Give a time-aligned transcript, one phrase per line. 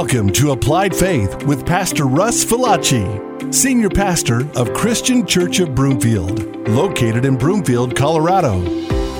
[0.00, 6.68] Welcome to Applied Faith with Pastor Russ Falacci, Senior Pastor of Christian Church of Broomfield,
[6.68, 8.62] located in Broomfield, Colorado.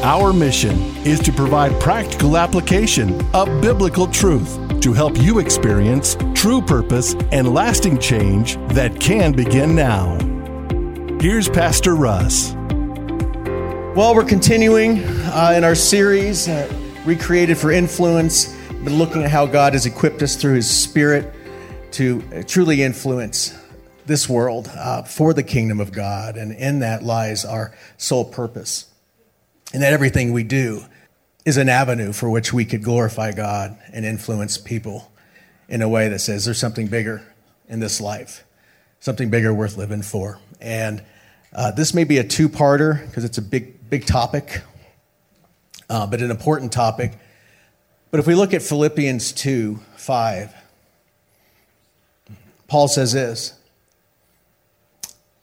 [0.02, 6.62] Our mission is to provide practical application of biblical truth to help you experience true
[6.62, 10.16] purpose and lasting change that can begin now.
[11.20, 12.52] Here's Pastor Russ.
[13.96, 16.72] Well, we're continuing uh, in our series, uh,
[17.04, 18.56] Recreated for Influence
[18.88, 21.34] been looking at how God has equipped us through His Spirit
[21.90, 23.54] to uh, truly influence
[24.06, 26.38] this world uh, for the kingdom of God.
[26.38, 28.86] And in that lies our sole purpose.
[29.74, 30.84] And that everything we do
[31.44, 35.12] is an avenue for which we could glorify God and influence people
[35.68, 37.20] in a way that says there's something bigger
[37.68, 38.42] in this life,
[39.00, 40.38] something bigger worth living for.
[40.62, 41.04] And
[41.52, 44.62] uh, this may be a two parter because it's a big, big topic,
[45.90, 47.18] uh, but an important topic.
[48.10, 50.54] But if we look at Philippians 2 5,
[52.66, 53.54] Paul says this.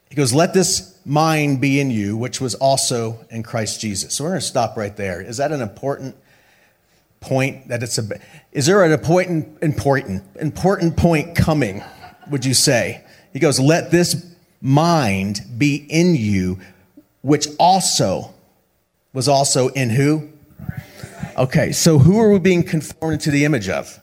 [0.10, 4.14] He goes, Let this mind be in you, which was also in Christ Jesus.
[4.14, 5.22] So we're going to stop right there.
[5.22, 6.16] Is that an important
[7.20, 7.68] point?
[7.68, 8.04] That it's a,
[8.52, 11.84] is there an important, important, important point coming,
[12.32, 13.04] would you say?
[13.34, 14.26] He goes, Let this
[14.62, 16.60] mind be in you,
[17.22, 18.34] which also
[19.14, 20.30] was also in who?
[21.38, 24.00] Okay, so who are we being conformed to the image of?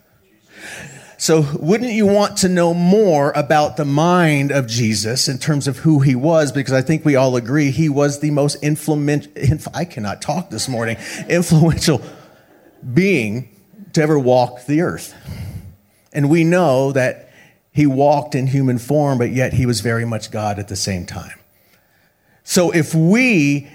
[1.17, 5.79] So, wouldn't you want to know more about the mind of Jesus in terms of
[5.79, 6.51] who he was?
[6.51, 9.31] Because I think we all agree he was the most influential,
[9.73, 10.97] I cannot talk this morning,
[11.29, 12.03] influential
[12.93, 13.49] being
[13.93, 15.15] to ever walk the earth.
[16.13, 17.31] And we know that
[17.71, 21.07] he walked in human form, but yet he was very much God at the same
[21.07, 21.39] time.
[22.43, 23.69] So, if we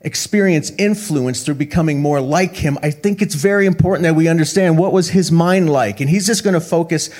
[0.00, 4.78] experience influence through becoming more like him, I think it's very important that we understand
[4.78, 6.00] what was his mind like.
[6.00, 7.10] And he's just going to focus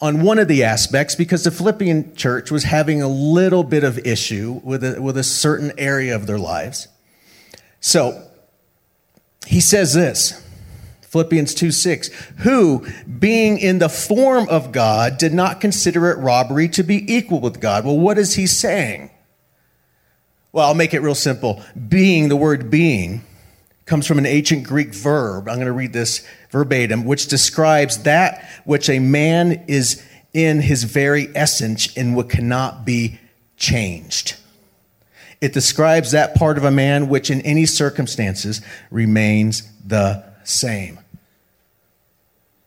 [0.00, 3.98] on one of the aspects because the Philippian church was having a little bit of
[4.06, 6.88] issue with a, with a certain area of their lives.
[7.80, 8.28] So
[9.46, 10.40] he says this.
[11.02, 12.86] Philippians 2 6, who,
[13.18, 17.60] being in the form of God, did not consider it robbery to be equal with
[17.60, 17.84] God.
[17.84, 19.10] Well, what is he saying?
[20.52, 21.62] Well, I'll make it real simple.
[21.88, 23.24] Being, the word being,
[23.86, 25.48] comes from an ancient Greek verb.
[25.48, 30.02] I'm going to read this verbatim, which describes that which a man is
[30.34, 33.18] in his very essence and what cannot be
[33.56, 34.36] changed.
[35.40, 38.60] It describes that part of a man which, in any circumstances,
[38.90, 40.98] remains the same.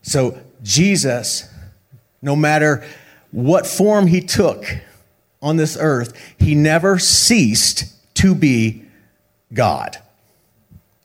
[0.02, 1.48] So, Jesus,
[2.20, 2.84] no matter
[3.30, 4.64] what form he took,
[5.46, 7.84] on this earth, he never ceased
[8.14, 8.82] to be
[9.52, 9.98] God.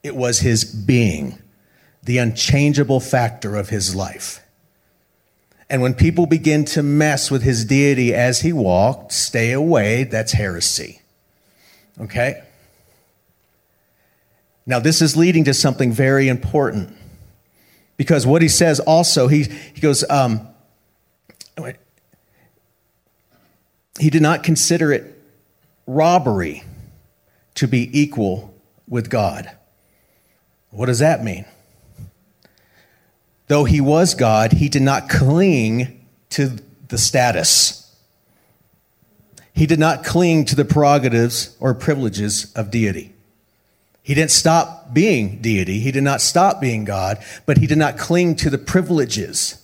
[0.04, 1.38] It was his being,
[2.04, 4.44] the unchangeable factor of his life.
[5.70, 10.34] And when people begin to mess with his deity as he walked, stay away, that's
[10.34, 11.02] heresy.
[12.00, 12.42] Okay?
[14.66, 16.98] Now, this is leading to something very important.
[17.96, 20.48] Because what he says also, he, he goes, um,
[24.02, 25.16] He did not consider it
[25.86, 26.64] robbery
[27.54, 28.52] to be equal
[28.88, 29.52] with God.
[30.72, 31.46] What does that mean?
[33.48, 36.58] Though he was God, he did not cling to
[36.88, 37.96] the status.
[39.54, 43.14] He did not cling to the prerogatives or privileges of deity.
[44.02, 45.80] He didn't stop being deity.
[45.80, 49.60] He did not stop being God, but he did not cling to the privileges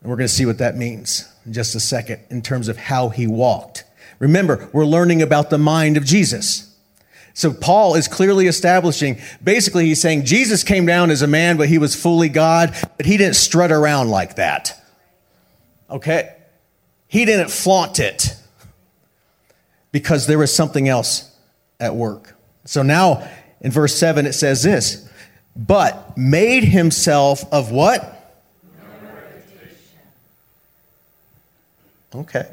[0.00, 3.08] and we're going to see what that means just a second in terms of how
[3.08, 3.84] he walked.
[4.18, 6.72] Remember, we're learning about the mind of Jesus.
[7.34, 11.68] So Paul is clearly establishing, basically, he's saying Jesus came down as a man, but
[11.68, 14.78] he was fully God, but he didn't strut around like that.
[15.90, 16.34] Okay?
[17.08, 18.36] He didn't flaunt it
[19.92, 21.30] because there was something else
[21.80, 22.36] at work.
[22.64, 23.28] So now
[23.60, 25.08] in verse 7, it says this,
[25.54, 28.21] but made himself of what?
[32.14, 32.46] Okay.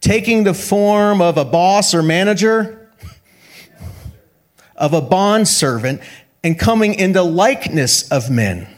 [0.00, 2.90] Taking the form of a boss or manager,
[4.76, 6.00] of a bond servant,
[6.42, 8.68] and coming in the likeness of men.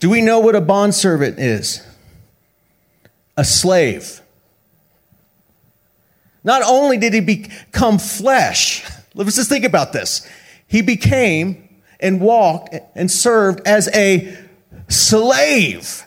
[0.00, 1.82] Do we know what a bond servant is?
[3.36, 4.20] A slave.
[6.44, 8.84] Not only did he become flesh,
[9.14, 10.28] let's just think about this.
[10.66, 11.68] He became
[12.00, 14.36] and walked and served as a
[14.88, 16.04] slave.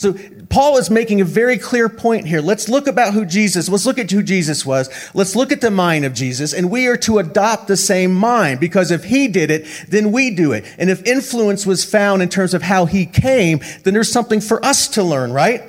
[0.00, 0.14] So
[0.48, 2.40] Paul is making a very clear point here.
[2.40, 4.88] Let's look about who Jesus, let's look at who Jesus was.
[5.12, 8.60] Let's look at the mind of Jesus and we are to adopt the same mind
[8.60, 10.64] because if he did it, then we do it.
[10.78, 14.64] And if influence was found in terms of how he came, then there's something for
[14.64, 15.64] us to learn, right?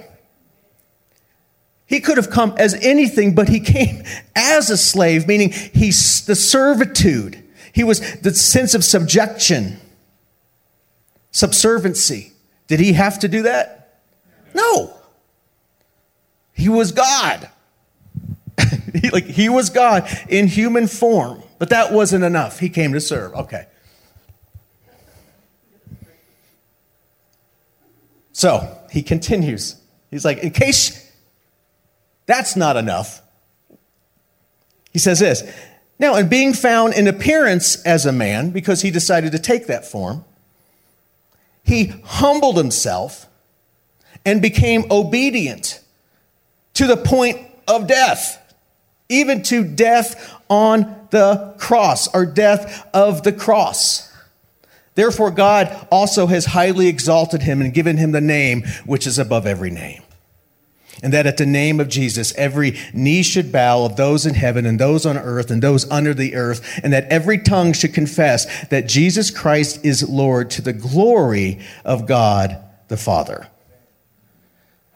[1.86, 4.02] He could have come as anything, but he came
[4.38, 7.44] as a slave, meaning he's the servitude.
[7.74, 9.78] He was the sense of subjection,
[11.32, 12.32] subservancy.
[12.68, 13.81] Did he have to do that?
[14.54, 14.94] No.
[16.54, 17.50] He was God.
[18.94, 22.60] he, like he was God in human form, but that wasn't enough.
[22.60, 23.34] He came to serve.
[23.34, 23.66] Okay.
[28.34, 29.76] So he continues.
[30.10, 31.12] He's like, in case
[32.26, 33.22] that's not enough,
[34.92, 35.44] he says this.
[36.00, 39.86] Now, in being found in appearance as a man, because he decided to take that
[39.86, 40.26] form,
[41.64, 43.28] he humbled himself
[44.26, 45.80] and became obedient
[46.76, 48.56] to the point of death,
[49.10, 54.12] even to death on the cross or death of the cross.
[54.96, 59.46] Therefore, God also has highly exalted him and given him the name which is above
[59.46, 60.04] every name.
[61.04, 64.66] And that at the name of Jesus, every knee should bow of those in heaven
[64.66, 68.68] and those on earth and those under the earth, and that every tongue should confess
[68.68, 72.58] that Jesus Christ is Lord to the glory of God
[72.88, 73.48] the Father.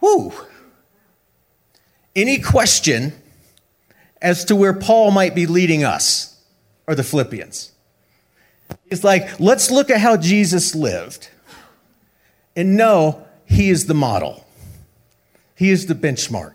[0.06, 0.32] Whew.
[2.14, 3.12] Any question
[4.22, 6.40] as to where Paul might be leading us
[6.86, 7.72] or the Philippians?
[8.88, 11.28] It's like, let's look at how Jesus lived
[12.54, 14.46] and know he is the model.
[15.56, 16.54] He is the benchmark.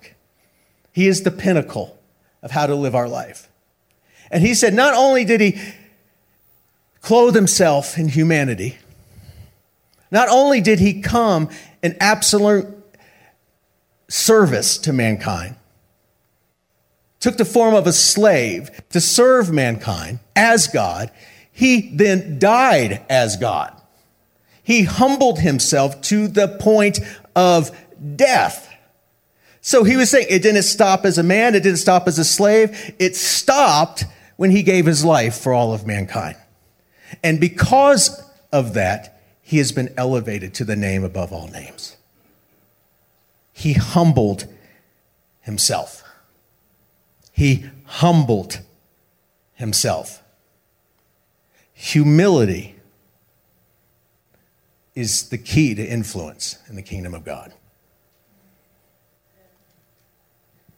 [0.94, 2.00] He is the pinnacle
[2.42, 3.50] of how to live our life.
[4.32, 5.60] And he said, not only did he
[7.02, 8.78] clothe himself in humanity,
[10.10, 11.50] not only did he come
[11.84, 12.81] in absolute
[14.12, 15.56] service to mankind,
[17.20, 21.12] took the form of a slave to serve mankind as God.
[21.52, 23.74] He then died as God.
[24.64, 27.00] He humbled himself to the point
[27.36, 27.72] of
[28.16, 28.68] death.
[29.62, 32.26] So he was saying it didn't stop as a man, it didn't stop as a
[32.26, 34.06] slave, it stopped
[34.36, 36.36] when he gave his life for all of mankind.
[37.24, 41.96] And because of that, he has been elevated to the name above all names
[43.62, 44.46] he humbled
[45.42, 46.04] himself.
[47.32, 48.62] He humbled
[49.54, 50.24] himself.
[51.72, 52.76] Humility
[54.96, 57.54] is the key to influence in the kingdom of God.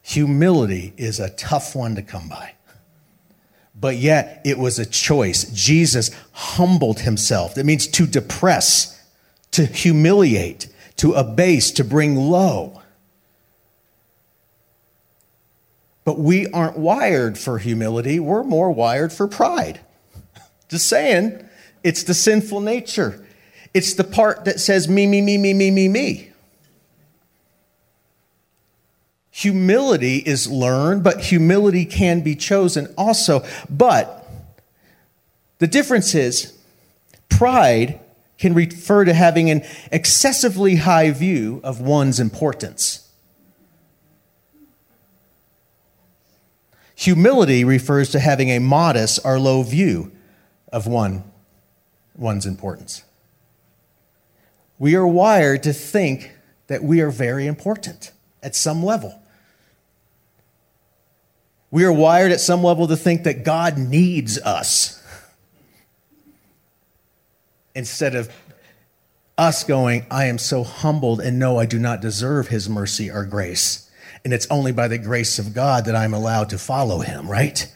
[0.01, 2.51] Humility is a tough one to come by.
[3.79, 5.45] But yet, it was a choice.
[5.53, 7.55] Jesus humbled himself.
[7.55, 9.01] That means to depress,
[9.51, 10.67] to humiliate,
[10.97, 12.81] to abase, to bring low.
[16.05, 19.79] But we aren't wired for humility, we're more wired for pride.
[20.69, 21.47] Just saying,
[21.83, 23.25] it's the sinful nature.
[23.73, 26.29] It's the part that says me, me, me, me, me, me, me.
[29.31, 33.43] Humility is learned, but humility can be chosen also.
[33.67, 34.29] But
[35.57, 36.55] the difference is
[37.29, 37.99] pride
[38.37, 43.09] can refer to having an excessively high view of one's importance.
[46.95, 50.11] Humility refers to having a modest or low view
[50.71, 51.23] of one,
[52.15, 53.03] one's importance.
[54.79, 56.31] We are wired to think
[56.67, 58.11] that we are very important
[58.41, 59.19] at some level.
[61.71, 65.02] We are wired at some level to think that God needs us
[67.75, 68.29] instead of
[69.37, 73.25] us going, I am so humbled and know I do not deserve his mercy or
[73.25, 73.89] grace.
[74.23, 77.67] And it's only by the grace of God that I'm allowed to follow him, right?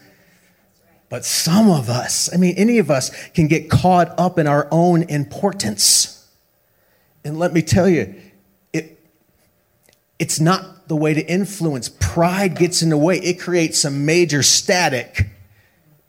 [1.10, 4.68] But some of us, I mean, any of us can get caught up in our
[4.72, 6.30] own importance.
[7.24, 8.16] And let me tell you,
[8.74, 9.00] it,
[10.20, 11.90] it's not the way to influence.
[11.90, 15.28] Pride gets in the way, it creates some major static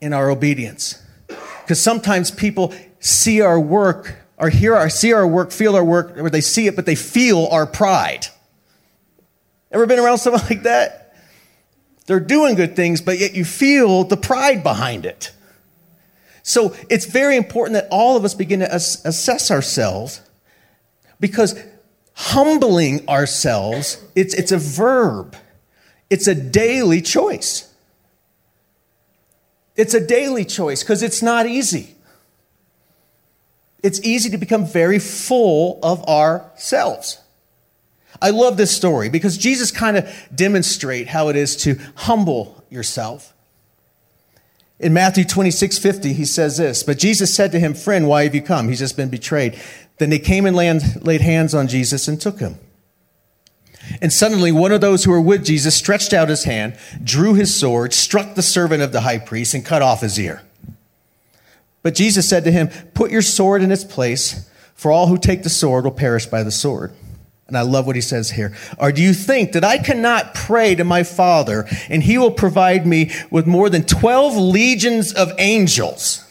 [0.00, 1.02] in our obedience.
[1.62, 6.16] Because sometimes people see our work or hear our, see our work, feel our work,
[6.16, 8.26] or they see it, but they feel our pride.
[9.72, 11.16] Ever been around someone like that?
[12.06, 15.32] They're doing good things, but yet you feel the pride behind it.
[16.42, 20.22] So it's very important that all of us begin to assess ourselves
[21.20, 21.62] because
[22.14, 25.36] humbling ourselves, it's, it's a verb,
[26.08, 27.64] it's a daily choice.
[29.76, 31.94] It's a daily choice because it's not easy
[33.82, 37.20] it's easy to become very full of ourselves.
[38.20, 43.34] I love this story because Jesus kind of demonstrate how it is to humble yourself.
[44.80, 48.34] In Matthew 26, 50, he says this, but Jesus said to him, friend, why have
[48.34, 48.68] you come?
[48.68, 49.60] He's just been betrayed.
[49.98, 52.56] Then they came and laid hands on Jesus and took him.
[54.00, 57.54] And suddenly one of those who were with Jesus stretched out his hand, drew his
[57.54, 60.42] sword, struck the servant of the high priest, and cut off his ear.
[61.88, 65.42] But Jesus said to him, Put your sword in its place, for all who take
[65.42, 66.92] the sword will perish by the sword.
[67.46, 68.54] And I love what he says here.
[68.78, 72.86] Or do you think that I cannot pray to my Father and he will provide
[72.86, 76.30] me with more than 12 legions of angels?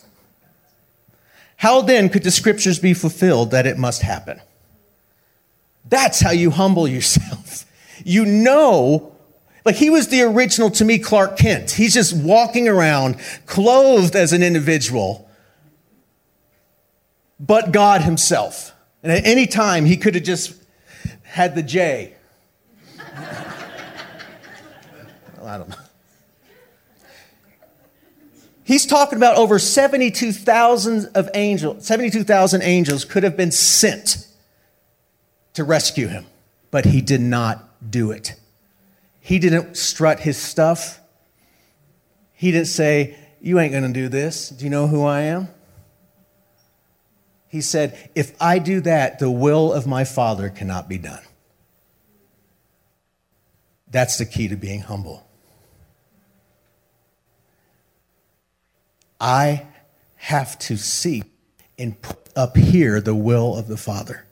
[1.55, 4.39] How then could the scriptures be fulfilled that it must happen?
[5.89, 7.65] That's how you humble yourself.
[8.05, 9.17] You know,
[9.67, 11.71] like he was the original to me, Clark Kent.
[11.71, 15.26] He's just walking around clothed as an individual,
[17.39, 18.73] but God himself.
[19.03, 20.55] And at any time, he could have just
[21.23, 22.13] had the J.
[22.97, 23.05] well,
[25.45, 25.75] I don't know.
[28.63, 34.27] He's talking about over 72,000 of angels, 72,000 angels could have been sent
[35.53, 36.25] to rescue him,
[36.69, 38.35] but he did not do it.
[39.21, 40.99] He didn't strut his stuff.
[42.33, 44.49] He didn't say, You ain't going to do this.
[44.49, 45.47] Do you know who I am?
[47.49, 51.21] He said, If I do that, the will of my Father cannot be done.
[53.89, 55.25] That's the key to being humble.
[59.19, 59.65] I
[60.15, 61.23] have to seek
[61.79, 64.25] and put up here the will of the Father.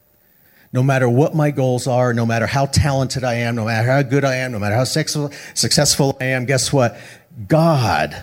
[0.73, 4.01] No matter what my goals are, no matter how talented I am, no matter how
[4.01, 6.97] good I am, no matter how successful I am, guess what?
[7.47, 8.21] God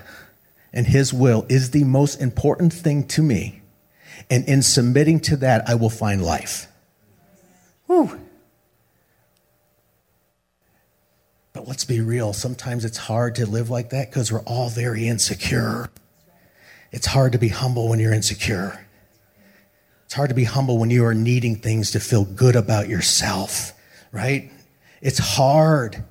[0.71, 3.62] and His will is the most important thing to me
[4.31, 6.67] and in submitting to that, I will find life.
[7.87, 8.19] Whew.
[11.53, 12.33] But let's be real.
[12.33, 15.91] Sometimes it's hard to live like that because we're all very insecure.
[16.91, 18.87] It's hard to be humble when you're insecure.
[20.05, 23.73] It's hard to be humble when you are needing things to feel good about yourself,
[24.13, 24.51] right?
[25.01, 26.05] It's hard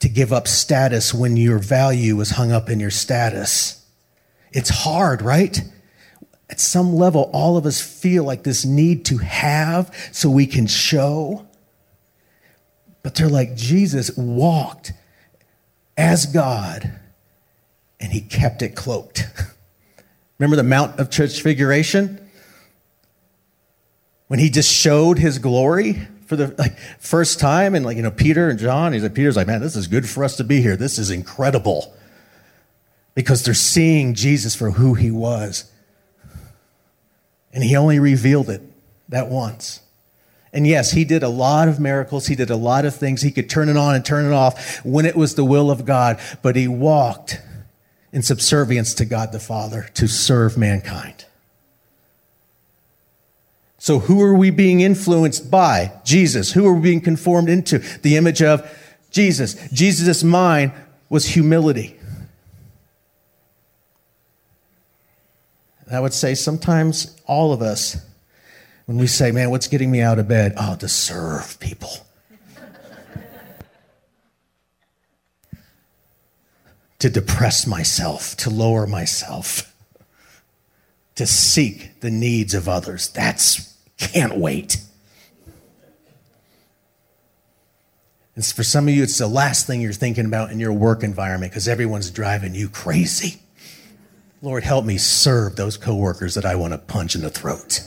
[0.00, 3.84] to give up status when your value is hung up in your status.
[4.52, 5.60] It's hard, right?
[6.50, 10.66] At some level, all of us feel like this need to have so we can
[10.66, 11.46] show.
[13.02, 14.92] But they're like, Jesus walked
[15.96, 16.90] as God
[18.00, 19.26] and he kept it cloaked.
[20.38, 22.24] Remember the Mount of Transfiguration?
[24.28, 28.10] When he just showed his glory for the like, first time, and like, you know,
[28.10, 30.60] Peter and John, he's like, Peter's like, man, this is good for us to be
[30.60, 30.76] here.
[30.76, 31.94] This is incredible.
[33.14, 35.70] Because they're seeing Jesus for who he was.
[37.52, 38.62] And he only revealed it
[39.08, 39.80] that once.
[40.52, 42.26] And yes, he did a lot of miracles.
[42.26, 43.22] He did a lot of things.
[43.22, 45.84] He could turn it on and turn it off when it was the will of
[45.84, 46.18] God.
[46.42, 47.40] But he walked
[48.12, 51.26] in subservience to God the Father to serve mankind.
[53.78, 55.92] So, who are we being influenced by?
[56.04, 56.52] Jesus.
[56.52, 57.78] Who are we being conformed into?
[57.78, 58.68] The image of
[59.10, 59.54] Jesus.
[59.70, 60.72] Jesus' mind
[61.08, 61.97] was humility.
[65.90, 67.96] I would say sometimes all of us,
[68.86, 70.54] when we say, man, what's getting me out of bed?
[70.56, 71.90] Oh, to serve people.
[76.98, 79.74] to depress myself, to lower myself,
[81.14, 83.08] to seek the needs of others.
[83.08, 84.78] That's can't wait.
[88.36, 91.02] And for some of you, it's the last thing you're thinking about in your work
[91.02, 93.40] environment because everyone's driving you crazy.
[94.40, 97.80] Lord, help me serve those coworkers that I want to punch in the throat.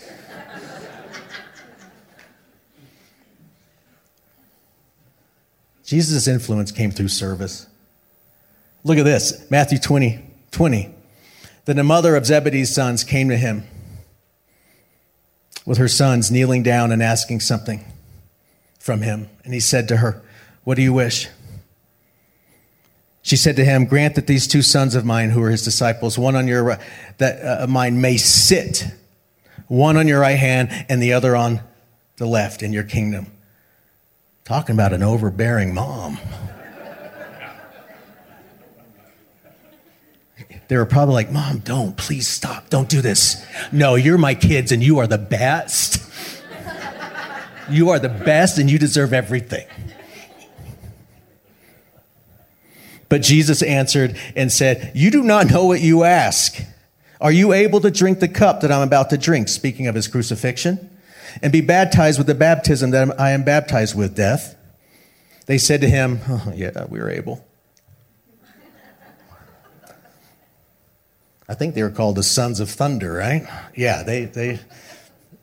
[5.86, 7.68] Jesus' influence came through service.
[8.84, 10.94] Look at this Matthew 20, 20.
[11.66, 13.64] Then the mother of Zebedee's sons came to him
[15.66, 17.86] with her sons kneeling down and asking something
[18.80, 19.30] from him.
[19.44, 20.22] And he said to her,
[20.64, 21.28] What do you wish?
[23.22, 26.18] She said to him, Grant that these two sons of mine, who are his disciples,
[26.18, 26.80] one on your right,
[27.20, 28.88] that uh, mine may sit,
[29.68, 31.62] one on your right hand and the other on
[32.18, 33.28] the left in your kingdom.
[34.44, 36.18] Talking about an overbearing mom.
[40.72, 43.46] They were probably like, Mom, don't, please stop, don't do this.
[43.74, 46.02] No, you're my kids and you are the best.
[47.70, 49.68] you are the best and you deserve everything.
[53.12, 56.62] But Jesus answered and said, You do not know what you ask.
[57.20, 59.50] Are you able to drink the cup that I'm about to drink?
[59.50, 60.90] Speaking of his crucifixion,
[61.42, 64.56] and be baptized with the baptism that I am baptized with, death.
[65.46, 67.46] They said to him, oh, Yeah, we are able.
[71.50, 73.46] I think they were called the Sons of Thunder, right?
[73.76, 74.62] Yeah, they, they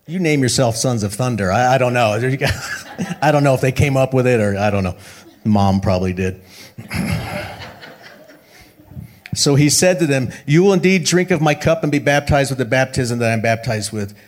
[0.06, 1.52] you name yourself Sons of Thunder.
[1.52, 2.12] I, I don't know.
[3.20, 4.96] I don't know if they came up with it or I don't know.
[5.44, 6.40] Mom probably did.
[9.38, 12.50] so he said to them, You will indeed drink of my cup and be baptized
[12.50, 14.18] with the baptism that I'm baptized with.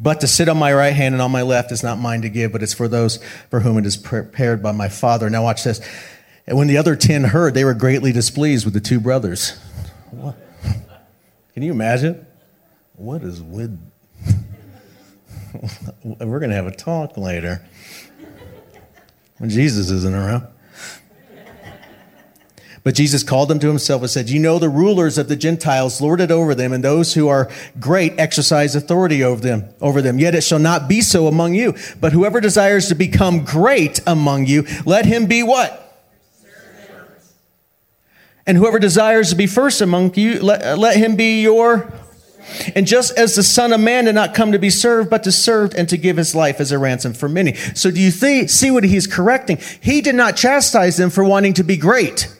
[0.00, 2.28] But to sit on my right hand and on my left is not mine to
[2.28, 5.30] give, but it's for those for whom it is prepared by my Father.
[5.30, 5.80] Now, watch this.
[6.48, 9.56] And when the other ten heard, they were greatly displeased with the two brothers.
[10.10, 10.36] What?
[11.54, 12.26] Can you imagine?
[12.94, 13.78] What is with.
[16.04, 17.64] We're going to have a talk later
[19.38, 20.48] when Jesus isn't around.
[22.82, 26.00] But Jesus called them to himself and said, You know, the rulers of the Gentiles
[26.00, 30.18] lord it over them, and those who are great exercise authority over them, over them.
[30.18, 31.74] Yet it shall not be so among you.
[32.00, 35.86] But whoever desires to become great among you, let him be what?
[38.46, 41.92] And whoever desires to be first among you, let, let him be your.
[42.74, 45.30] And just as the Son of Man did not come to be served, but to
[45.30, 47.54] serve and to give his life as a ransom for many.
[47.54, 49.58] So do you see what he's correcting?
[49.80, 52.34] He did not chastise them for wanting to be great.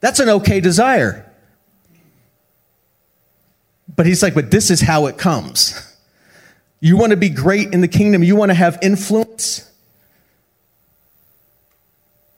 [0.00, 1.24] That's an okay desire.
[3.94, 5.84] But he's like, but this is how it comes.
[6.80, 9.68] You want to be great in the kingdom, you want to have influence,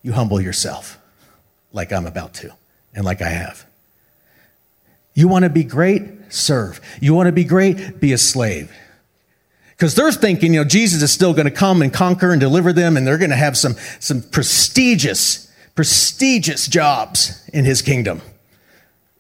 [0.03, 0.99] you humble yourself
[1.73, 2.51] like I'm about to
[2.95, 3.67] and like I have.
[5.13, 6.03] You want to be great?
[6.31, 6.81] Serve.
[7.01, 8.01] You want to be great?
[8.01, 8.73] Be a slave.
[9.71, 12.73] Because they're thinking, you know, Jesus is still going to come and conquer and deliver
[12.73, 18.23] them, and they're going to have some, some prestigious prestigious jobs in his kingdom.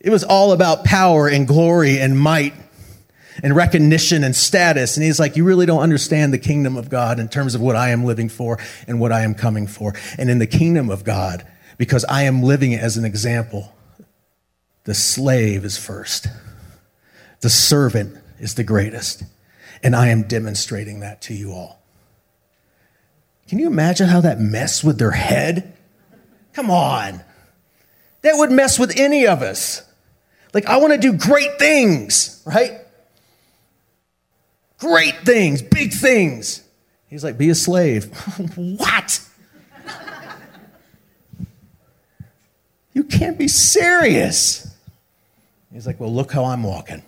[0.00, 2.54] It was all about power and glory and might
[3.42, 4.96] and recognition and status.
[4.96, 7.76] And he's like, You really don't understand the kingdom of God in terms of what
[7.76, 9.94] I am living for and what I am coming for.
[10.18, 11.46] And in the kingdom of God,
[11.78, 13.74] because I am living as an example,
[14.84, 16.28] the slave is first,
[17.40, 19.22] the servant is the greatest.
[19.82, 21.80] And I am demonstrating that to you all.
[23.48, 25.76] Can you imagine how that messed with their head?
[26.52, 27.22] Come on.
[28.22, 29.82] That would mess with any of us.
[30.52, 32.80] Like, I want to do great things, right?
[34.78, 36.64] Great things, big things.
[37.06, 38.04] He's like, be a slave.
[38.56, 39.20] what?
[42.92, 44.66] you can't be serious.
[45.72, 47.02] He's like, well, look how I'm walking.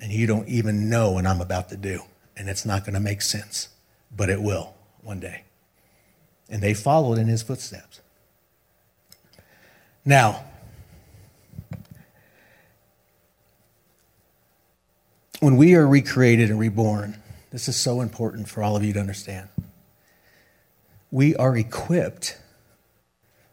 [0.00, 2.02] And you don't even know what I'm about to do.
[2.36, 3.68] And it's not going to make sense,
[4.14, 5.45] but it will one day
[6.48, 8.00] and they followed in his footsteps.
[10.04, 10.44] Now,
[15.40, 19.00] when we are recreated and reborn, this is so important for all of you to
[19.00, 19.48] understand.
[21.10, 22.38] We are equipped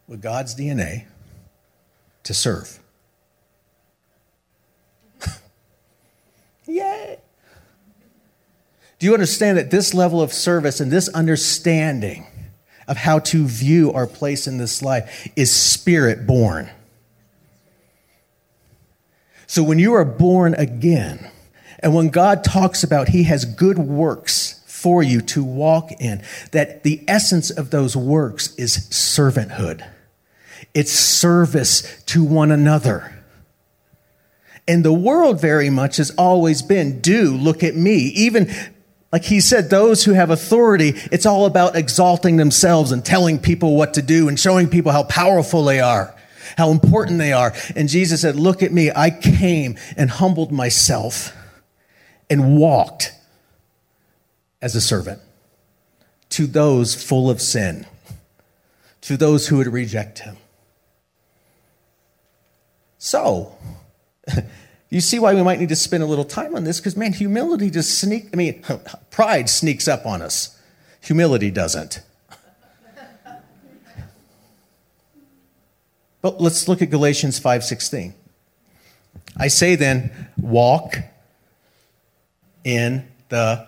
[0.08, 1.06] with God's DNA
[2.23, 2.79] to serve.
[6.65, 7.19] Yay!
[8.99, 12.27] Do you understand that this level of service and this understanding
[12.88, 16.69] of how to view our place in this life is spirit born.
[19.48, 21.30] So when you are born again,
[21.80, 26.84] and when God talks about He has good works for you to walk in, that
[26.84, 29.88] the essence of those works is servanthood.
[30.74, 33.13] It's service to one another.
[34.67, 37.96] And the world very much has always been do, look at me.
[38.15, 38.50] Even
[39.13, 43.76] like he said, those who have authority, it's all about exalting themselves and telling people
[43.76, 46.15] what to do and showing people how powerful they are,
[46.58, 47.54] how important they are.
[47.76, 48.89] And Jesus said, Look at me.
[48.89, 51.32] I came and humbled myself
[52.28, 53.12] and walked
[54.63, 55.21] as a servant
[56.30, 57.86] to those full of sin,
[59.02, 60.38] to those who would reject him.
[62.97, 63.56] So,
[64.93, 66.79] You see why we might need to spend a little time on this?
[66.79, 68.63] Because, man, humility just sneak, I mean,
[69.10, 70.56] pride sneaks up on us.
[71.01, 72.03] Humility doesn't.
[76.21, 78.13] But let's look at Galatians 5:16.
[79.36, 80.99] I say then, walk
[82.63, 83.67] in the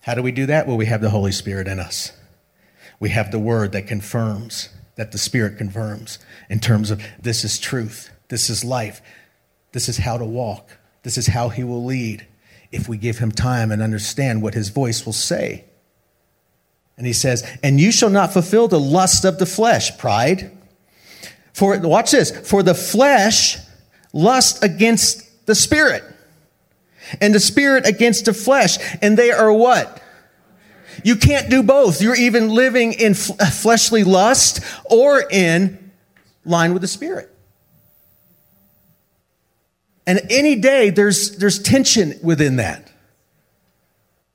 [0.00, 0.66] How do we do that?
[0.66, 2.12] Well, we have the Holy Spirit in us.
[2.98, 7.58] We have the word that confirms, that the Spirit confirms in terms of this is
[7.58, 9.02] truth, this is life.
[9.72, 10.78] This is how to walk.
[11.02, 12.26] This is how he will lead
[12.70, 15.64] if we give him time and understand what his voice will say.
[16.96, 20.50] And he says, And you shall not fulfill the lust of the flesh, pride.
[21.52, 23.58] For, watch this, for the flesh
[24.12, 26.04] lust against the spirit,
[27.20, 28.78] and the spirit against the flesh.
[29.00, 30.02] And they are what?
[31.04, 32.02] You can't do both.
[32.02, 35.92] You're even living in fleshly lust or in
[36.44, 37.34] line with the Spirit.
[40.08, 42.90] And any day, there's, there's tension within that.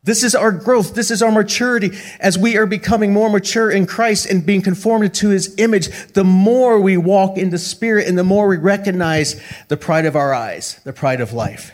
[0.04, 0.94] This is our growth.
[0.94, 1.98] This is our maturity.
[2.20, 6.24] As we are becoming more mature in Christ and being conformed to his image, the
[6.24, 10.32] more we walk in the Spirit and the more we recognize the pride of our
[10.32, 11.72] eyes, the pride of life.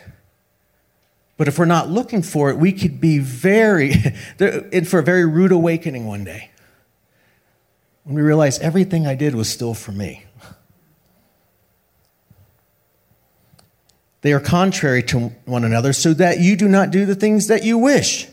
[1.36, 3.92] But if we're not looking for it, we could be very,
[4.38, 6.50] in for a very rude awakening one day.
[8.04, 10.24] When we realize everything I did was still for me.
[14.22, 17.64] They are contrary to one another, so that you do not do the things that
[17.64, 18.28] you wish.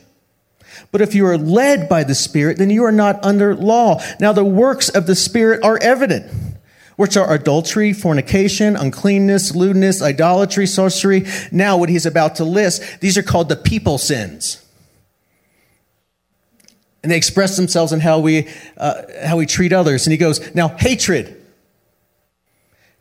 [0.91, 4.01] But if you are led by the Spirit, then you are not under law.
[4.19, 6.31] Now, the works of the Spirit are evident,
[6.97, 11.25] which are adultery, fornication, uncleanness, lewdness, idolatry, sorcery.
[11.51, 14.63] Now, what he's about to list, these are called the people sins.
[17.01, 20.05] And they express themselves in how we, uh, how we treat others.
[20.05, 21.41] And he goes, now, hatred,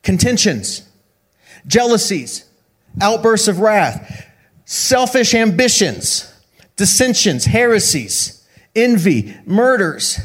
[0.03, 0.89] contentions,
[1.67, 2.46] jealousies,
[3.01, 4.27] outbursts of wrath,
[4.65, 6.33] selfish ambitions,
[6.77, 10.21] dissensions, heresies, envy, murders.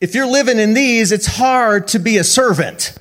[0.00, 2.98] If you're living in these, it's hard to be a servant.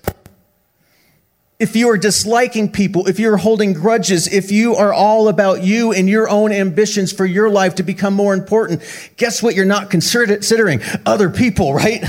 [1.57, 5.91] If you are disliking people, if you're holding grudges, if you are all about you
[5.91, 8.81] and your own ambitions for your life to become more important,
[9.15, 10.81] guess what you're not considering?
[11.05, 12.03] Other people, right?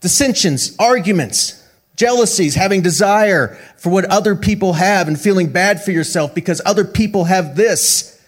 [0.00, 1.59] Dissensions, arguments,
[2.00, 6.82] jealousies, having desire for what other people have and feeling bad for yourself because other
[6.82, 8.18] people have this.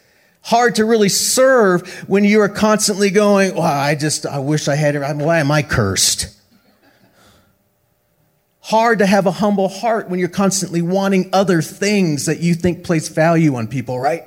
[0.42, 4.74] Hard to really serve when you are constantly going, well, I just, I wish I
[4.74, 5.00] had it.
[5.00, 6.38] Why am I cursed?
[8.60, 12.84] Hard to have a humble heart when you're constantly wanting other things that you think
[12.84, 14.24] place value on people, right?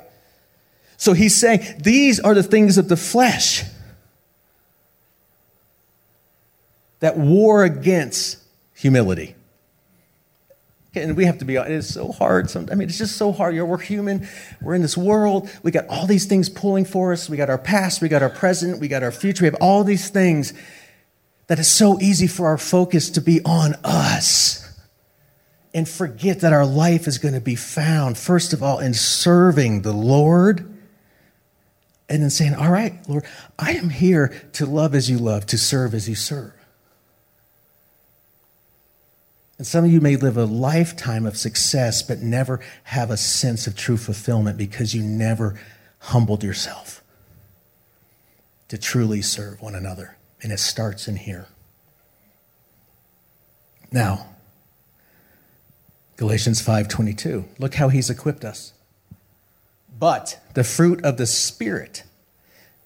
[0.96, 3.62] So he's saying these are the things of the flesh
[6.98, 8.38] that war against
[8.74, 9.35] humility.
[10.96, 12.54] And we have to be, it is so hard.
[12.56, 13.54] I mean, it's just so hard.
[13.54, 14.28] We're human.
[14.60, 15.48] We're in this world.
[15.62, 17.28] We got all these things pulling for us.
[17.28, 18.00] We got our past.
[18.00, 18.80] We got our present.
[18.80, 19.42] We got our future.
[19.42, 20.52] We have all these things
[21.46, 24.62] that it's so easy for our focus to be on us
[25.72, 29.82] and forget that our life is going to be found, first of all, in serving
[29.82, 30.60] the Lord
[32.08, 33.24] and then saying, All right, Lord,
[33.58, 36.55] I am here to love as you love, to serve as you serve.
[39.58, 43.66] And some of you may live a lifetime of success, but never have a sense
[43.66, 45.58] of true fulfillment because you never
[45.98, 47.02] humbled yourself
[48.68, 50.16] to truly serve one another.
[50.42, 51.46] And it starts in here.
[53.90, 54.26] Now,
[56.16, 57.46] Galatians 5:22.
[57.58, 58.72] Look how he's equipped us.
[59.98, 62.02] But the fruit of the spirit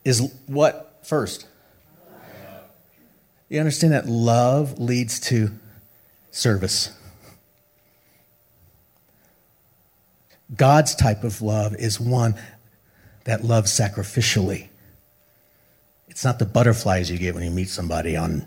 [0.04, 1.46] is what first?
[3.48, 5.50] You understand that love leads to
[6.30, 6.92] service.
[10.54, 12.34] God's type of love is one
[13.24, 14.68] that loves sacrificially.
[16.08, 18.46] It's not the butterflies you get when you meet somebody on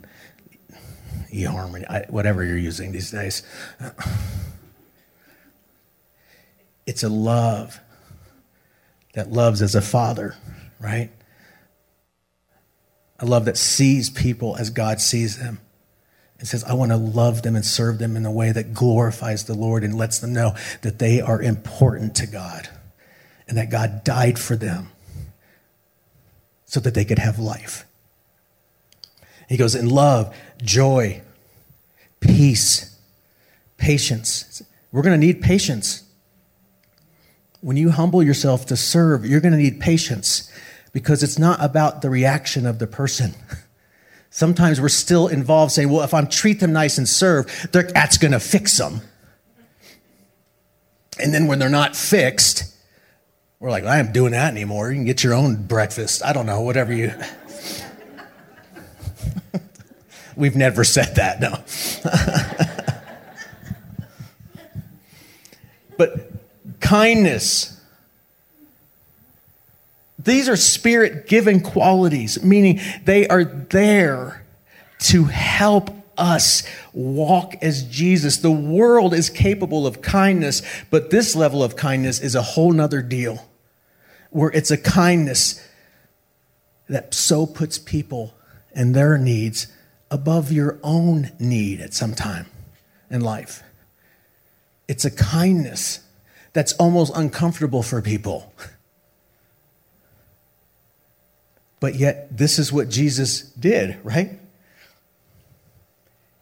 [1.32, 3.44] eHarmony, whatever you're using these days.
[6.86, 7.80] It's a love
[9.14, 10.36] that loves as a father,
[10.82, 11.10] right?
[13.20, 15.62] A love that sees people as God sees them
[16.44, 19.46] and says, I want to love them and serve them in a way that glorifies
[19.46, 22.68] the Lord and lets them know that they are important to God
[23.48, 24.90] and that God died for them
[26.66, 27.86] so that they could have life.
[29.48, 31.22] He goes, in love, joy,
[32.20, 32.94] peace,
[33.78, 34.62] patience.
[34.92, 36.04] We're going to need patience.
[37.62, 40.52] When you humble yourself to serve, you're going to need patience
[40.92, 43.34] because it's not about the reaction of the person.
[44.36, 48.32] Sometimes we're still involved saying, well, if I treat them nice and serve, that's going
[48.32, 49.02] to fix them.
[51.20, 52.76] And then when they're not fixed,
[53.60, 54.90] we're like, I am doing that anymore.
[54.90, 56.26] You can get your own breakfast.
[56.26, 57.14] I don't know, whatever you.
[60.36, 61.64] We've never said that, no.
[66.00, 66.32] but
[66.80, 67.80] kindness,
[70.24, 74.46] these are spirit given qualities, meaning they are there
[75.00, 78.38] to help us walk as Jesus.
[78.38, 83.02] The world is capable of kindness, but this level of kindness is a whole nother
[83.02, 83.46] deal
[84.30, 85.66] where it's a kindness
[86.90, 88.34] that so puts people
[88.74, 89.68] and their needs
[90.10, 92.46] above your own need at some time
[93.10, 93.64] in life.
[94.88, 96.00] It's a kindness
[96.54, 98.54] that's almost uncomfortable for people.
[101.84, 104.40] But yet, this is what Jesus did, right?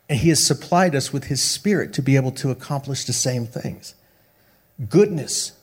[0.07, 3.47] And he has supplied us with his spirit to be able to accomplish the same
[3.47, 3.95] things
[4.87, 5.53] goodness,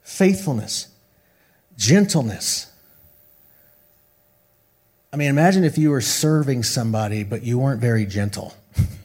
[0.00, 0.86] faithfulness,
[1.76, 2.72] gentleness.
[5.12, 8.54] I mean, imagine if you were serving somebody, but you weren't very gentle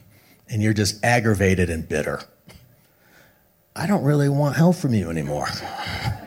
[0.48, 2.22] and you're just aggravated and bitter.
[3.76, 5.48] I don't really want help from you anymore.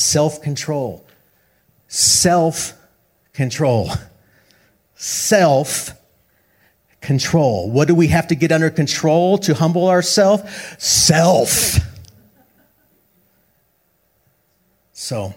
[0.00, 1.06] Self control.
[1.88, 2.72] Self
[3.34, 3.90] control.
[4.94, 5.92] Self
[7.02, 7.70] control.
[7.70, 10.42] What do we have to get under control to humble ourselves?
[10.78, 11.78] Self.
[14.92, 15.34] So,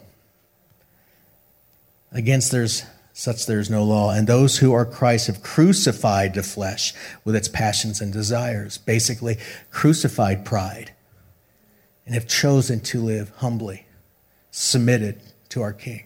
[2.12, 6.43] against there's such there is no law, and those who are Christ have crucified the
[6.43, 8.78] flesh with its passions and desires.
[8.78, 9.38] Basically,
[9.71, 10.93] crucified pride,
[12.06, 13.86] and have chosen to live humbly,
[14.53, 16.03] submitted to our King.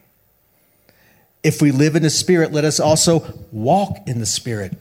[1.43, 4.73] If we live in the Spirit, let us also walk in the Spirit.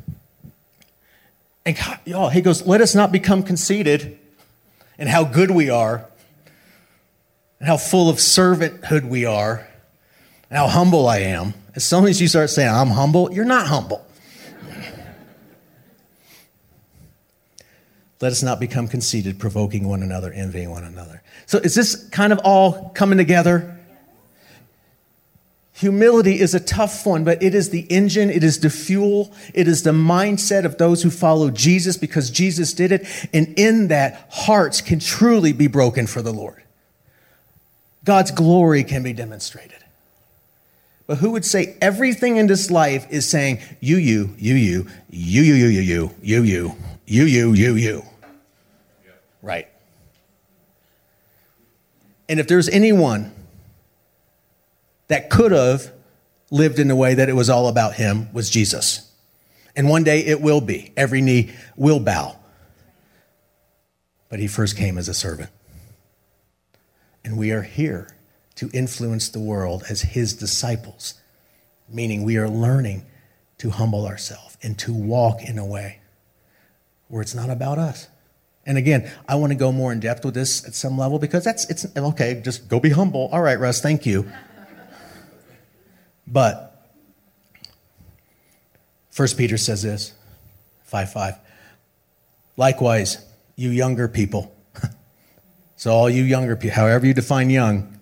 [1.67, 4.19] And God, y'all, he goes, let us not become conceited
[4.99, 6.07] in how good we are,
[7.59, 9.67] and how full of servanthood we are,
[10.49, 11.55] and how humble I am.
[11.75, 14.06] As soon as you start saying, I'm humble, you're not humble.
[18.21, 21.23] Let us not become conceited, provoking one another, envying one another.
[21.45, 23.79] So, is this kind of all coming together?
[25.75, 29.69] Humility is a tough one, but it is the engine, it is the fuel, it
[29.69, 33.07] is the mindset of those who follow Jesus because Jesus did it.
[33.35, 36.63] And in that, hearts can truly be broken for the Lord.
[38.05, 39.85] God's glory can be demonstrated.
[41.07, 45.43] But who would say everything in this life is saying, you, you, you, you, you,
[45.43, 46.77] you, you, you, you, you, you,
[47.07, 48.03] you, you, you, you.
[49.41, 49.69] Right.
[52.29, 53.33] And if there's anyone
[55.07, 55.93] that could have
[56.51, 59.11] lived in a way that it was all about him was Jesus.
[59.77, 60.93] And one day it will be.
[60.97, 62.37] Every knee will bow.
[64.29, 65.51] But he first came as a servant.
[67.25, 68.17] And we are here
[68.57, 71.15] to influence the world as his disciples,
[71.89, 73.05] meaning we are learning
[73.59, 76.01] to humble ourselves and to walk in a way
[77.09, 78.09] where it's not about us.
[78.65, 81.45] And again, I want to go more in depth with this at some level because
[81.45, 83.29] that's it's okay, just go be humble.
[83.33, 84.31] All right, Russ, thank you.
[86.27, 86.73] But
[89.11, 90.13] First Peter says this,
[90.85, 91.35] 5 5.
[92.57, 94.53] Likewise, you younger people.
[95.77, 97.97] so all you younger people, however you define young,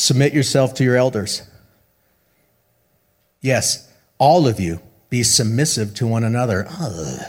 [0.00, 1.42] Submit yourself to your elders.
[3.42, 6.66] Yes, all of you be submissive to one another.
[6.70, 7.20] Ugh.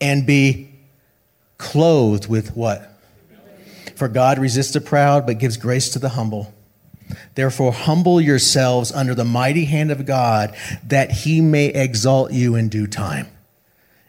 [0.00, 0.68] And be
[1.58, 2.92] clothed with what?
[3.96, 6.52] For God resists the proud, but gives grace to the humble.
[7.34, 10.54] Therefore, humble yourselves under the mighty hand of God,
[10.84, 13.28] that he may exalt you in due time.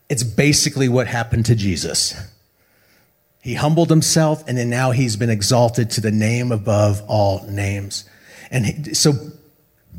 [0.09, 2.15] It's basically what happened to Jesus.
[3.41, 8.03] He humbled himself, and then now he's been exalted to the name above all names.
[8.51, 9.13] And so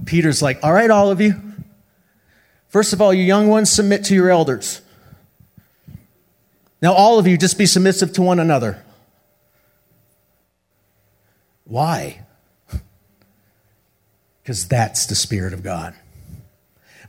[0.04, 1.34] Peter's like, All right, all of you.
[2.68, 4.82] First of all, you young ones, submit to your elders.
[6.80, 8.84] Now, all of you, just be submissive to one another.
[11.64, 12.24] Why?
[14.42, 15.94] Because that's the Spirit of God.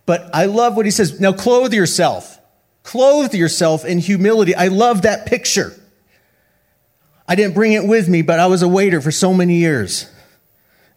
[0.06, 1.22] But I love what he says.
[1.22, 2.38] Now, clothe yourself.
[2.84, 4.54] Clothe yourself in humility.
[4.54, 5.74] I love that picture.
[7.30, 10.12] I didn't bring it with me, but I was a waiter for so many years.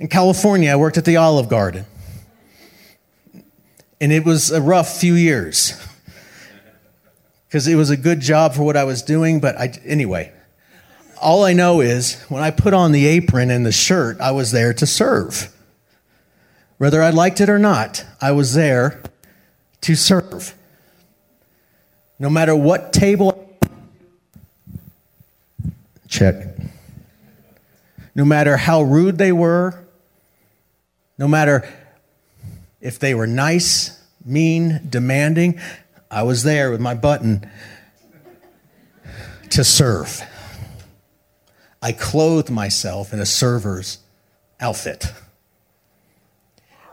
[0.01, 1.85] In California, I worked at the Olive Garden.
[4.03, 5.81] And it was a rough few years
[7.47, 9.41] because it was a good job for what I was doing.
[9.41, 10.33] But I, anyway,
[11.21, 14.53] all I know is when I put on the apron and the shirt, I was
[14.53, 15.55] there to serve.
[16.79, 19.01] Whether I liked it or not, I was there
[19.83, 20.55] to serve.
[22.19, 23.39] No matter what table
[26.13, 26.45] Check.
[28.15, 29.83] No matter how rude they were,
[31.17, 31.67] no matter
[32.83, 35.59] if they were nice, mean, demanding,
[36.11, 37.51] I was there with my button
[39.49, 40.23] to serve.
[41.81, 43.99] I clothed myself in a server's
[44.61, 45.07] outfit.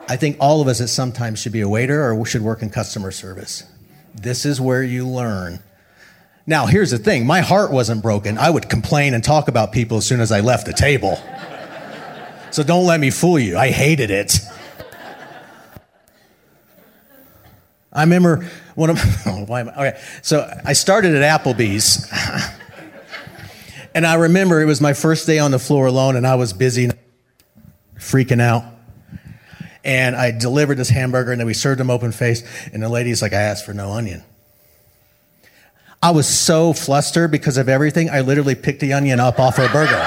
[0.07, 2.61] I think all of us at some time should be a waiter or should work
[2.61, 3.63] in customer service.
[4.15, 5.59] This is where you learn
[6.49, 8.39] now, here's the thing my heart wasn't broken.
[8.39, 11.21] I would complain and talk about people as soon as I left the table.
[12.49, 13.55] So don't let me fool you.
[13.55, 14.39] I hated it.
[17.91, 20.01] I remember one of oh, why am I, okay.
[20.21, 22.07] So I started at Applebee's,
[23.95, 26.53] And I remember it was my first day on the floor alone, and I was
[26.53, 26.89] busy,
[27.97, 28.63] freaking out.
[29.83, 32.45] And I delivered this hamburger, and then we served them open faced.
[32.71, 34.23] And the lady's like, I asked for no onion.
[36.01, 39.67] I was so flustered because of everything, I literally picked the onion up off her
[39.67, 40.01] burger.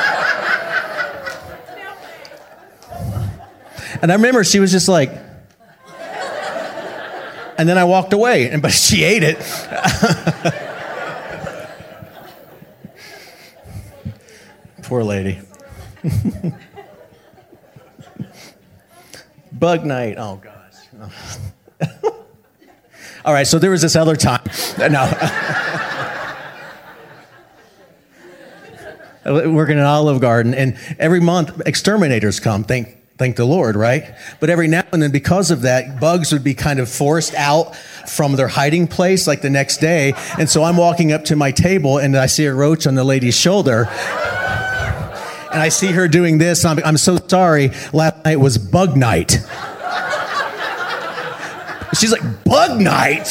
[4.01, 5.11] And I remember she was just like,
[7.63, 9.39] and then I walked away, and but she ate it.
[14.83, 15.39] Poor lady.
[19.53, 20.17] Bug night.
[20.19, 20.75] Oh gosh.
[23.25, 24.43] All right, so there was this other time.
[24.77, 25.09] No.
[29.25, 32.65] Working in Olive Garden, and every month exterminators come.
[32.65, 34.17] Thank thank the Lord, right?
[34.41, 37.77] But every now and then, because of that, bugs would be kind of forced out
[37.77, 40.15] from their hiding place like the next day.
[40.41, 43.05] And so I'm walking up to my table and I see a roach on the
[43.05, 43.87] lady's shoulder
[45.53, 46.65] and I see her doing this.
[46.65, 47.71] I'm, I'm so sorry.
[47.93, 49.39] Last night was bug night.
[51.95, 53.29] She's like, bug night?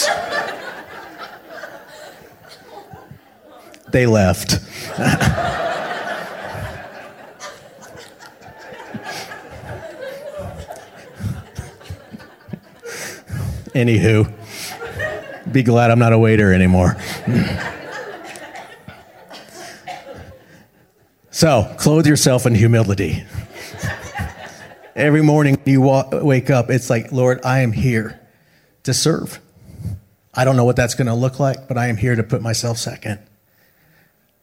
[3.91, 4.57] They left.
[13.73, 14.31] Anywho,
[15.51, 16.97] be glad I'm not a waiter anymore.
[21.29, 23.23] So, clothe yourself in humility.
[24.95, 25.81] Every morning you
[26.11, 28.19] wake up, it's like, Lord, I am here
[28.83, 29.39] to serve.
[30.33, 32.41] I don't know what that's going to look like, but I am here to put
[32.41, 33.19] myself second.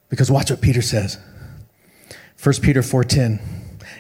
[0.09, 1.19] Because watch what Peter says.
[2.43, 3.41] 1 Peter 4:10.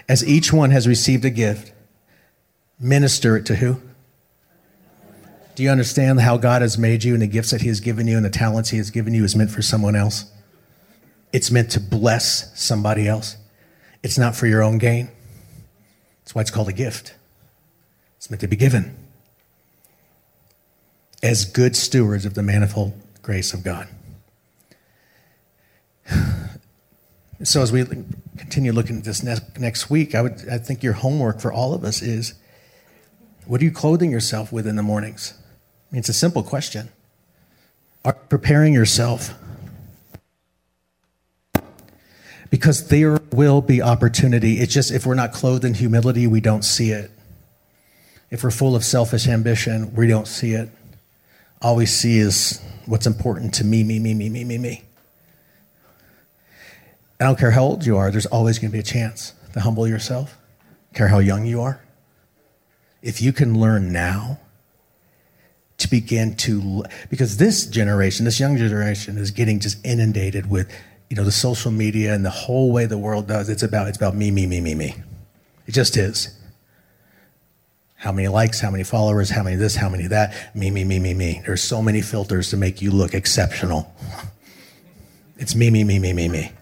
[0.09, 1.73] As each one has received a gift,
[2.81, 3.81] minister it to who?
[5.59, 8.07] Do you understand how God has made you and the gifts that he has given
[8.07, 10.31] you and the talents he has given you is meant for someone else?
[11.33, 13.37] It's meant to bless somebody else.
[14.05, 15.09] It's not for your own gain.
[16.21, 17.17] That's why it's called a gift.
[18.19, 18.97] It's meant to be given
[21.25, 23.89] as good stewards of the manifold grace of God.
[27.43, 27.85] So, as we
[28.37, 31.85] continue looking at this next, week, I, would, I think your homework for all of
[31.85, 32.35] us is
[33.47, 35.35] what are you clothing yourself with in the mornings?
[35.93, 36.91] It's a simple question.
[38.05, 39.35] Are you preparing yourself
[42.51, 44.61] because there will be opportunity.
[44.61, 47.11] It's just if we're not clothed in humility, we don't see it.
[48.31, 50.71] If we're full of selfish ambition, we don't see it.
[51.61, 54.85] All we see is what's important to me, me, me, me, me, me, me.
[57.21, 59.61] I don't care how old you are, there's always going to be a chance to
[59.61, 60.39] humble yourself.
[60.95, 61.81] care how young you are.
[63.03, 64.39] If you can learn now
[65.79, 70.71] to begin to, because this generation, this young generation is getting just inundated with
[71.09, 73.97] you know, the social media and the whole way the world does, it's about, it's
[73.97, 74.95] about me, me, me, me, me.
[75.67, 76.35] It just is.
[77.97, 80.99] How many likes, how many followers, how many this, how many that, me, me, me,
[80.99, 81.43] me, me.
[81.47, 83.93] There's so many filters to make you look exceptional.
[85.39, 86.53] It's me, me, me, me, me, me.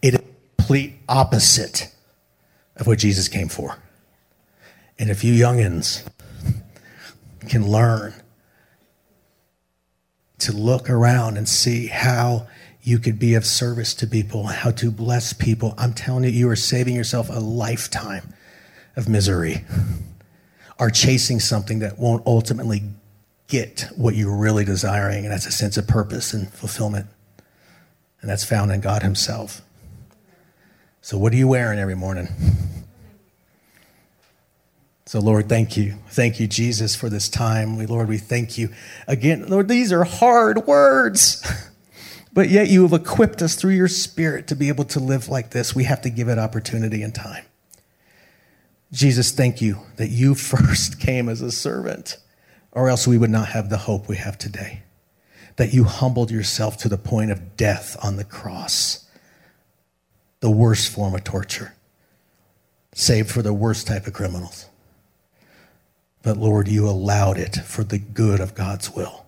[0.00, 0.20] It is
[0.56, 1.94] complete opposite
[2.76, 3.76] of what Jesus came for.
[4.98, 6.08] And if you youngins
[7.48, 8.14] can learn
[10.44, 12.46] to look around and see how
[12.82, 15.74] you could be of service to people, how to bless people.
[15.78, 18.34] I'm telling you, you are saving yourself a lifetime
[18.96, 19.64] of misery
[20.78, 22.82] are chasing something that won't ultimately
[23.46, 27.06] get what you're really desiring, and that's a sense of purpose and fulfillment.
[28.20, 29.60] And that's found in God Himself.
[31.02, 32.28] So, what are you wearing every morning?
[35.14, 35.94] So, Lord, thank you.
[36.08, 37.78] Thank you, Jesus, for this time.
[37.86, 38.70] Lord, we thank you.
[39.06, 41.40] Again, Lord, these are hard words.
[42.32, 45.50] But yet you have equipped us through your spirit to be able to live like
[45.50, 45.72] this.
[45.72, 47.44] We have to give it opportunity and time.
[48.90, 52.16] Jesus, thank you that you first came as a servant,
[52.72, 54.82] or else we would not have the hope we have today.
[55.58, 59.08] That you humbled yourself to the point of death on the cross,
[60.40, 61.76] the worst form of torture,
[62.94, 64.66] saved for the worst type of criminals.
[66.24, 69.26] But Lord, you allowed it for the good of God's will.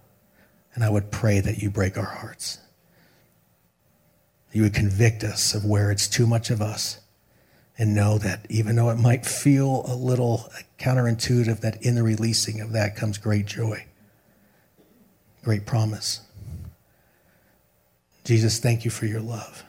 [0.74, 2.58] And I would pray that you break our hearts
[4.56, 6.98] you would convict us of where it's too much of us
[7.76, 12.62] and know that even though it might feel a little counterintuitive, that in the releasing
[12.62, 13.84] of that comes great joy,
[15.44, 16.22] great promise.
[18.24, 19.62] Jesus, thank you for your love.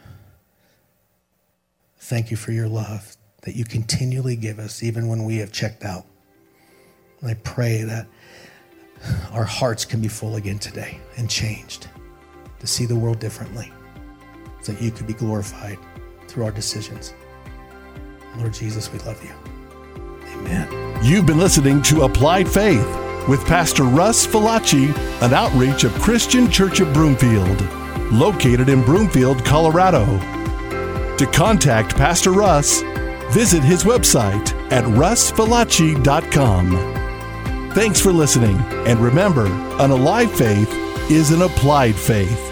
[1.99, 5.83] Thank you for your love that you continually give us, even when we have checked
[5.83, 6.05] out.
[7.21, 8.07] And I pray that
[9.31, 11.87] our hearts can be full again today and changed
[12.59, 13.71] to see the world differently.
[14.61, 15.77] so that you could be glorified
[16.27, 17.13] through our decisions.
[18.37, 19.31] Lord Jesus, we love you.
[20.33, 20.99] Amen.
[21.03, 22.85] You've been listening to Applied Faith
[23.29, 27.61] with Pastor Russ Falacci, an outreach of Christian Church of Broomfield,
[28.11, 30.05] located in Broomfield, Colorado.
[31.17, 32.81] To contact Pastor Russ,
[33.31, 36.96] visit his website at russfalacci.com.
[37.77, 38.57] Thanks for listening,
[38.87, 40.67] and remember, an alive faith
[41.11, 42.46] is an applied faith.